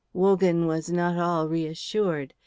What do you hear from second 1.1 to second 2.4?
all reassured.